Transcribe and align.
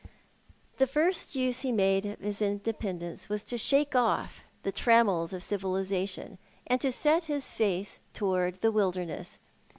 The 0.77 0.87
first 0.87 1.35
use 1.35 1.61
he 1.61 1.71
made 1.71 2.07
of 2.07 2.19
his 2.21 2.41
independence 2.41 3.29
was 3.29 3.43
to 3.43 3.55
shake 3.55 3.95
off 3.95 4.43
the 4.63 4.71
trammels 4.71 5.31
of 5.31 5.43
civilisation, 5.43 6.39
and 6.65 6.81
to 6.81 6.91
set 6.91 7.25
his 7.25 7.51
face 7.53 7.99
towards 8.11 8.57
the 8.61 8.71
wilderness. 8.71 9.37